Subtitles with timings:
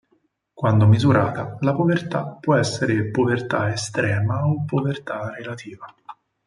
[0.59, 5.85] Quando misurata, la povertà può essere povertà estrema o povertà relativa.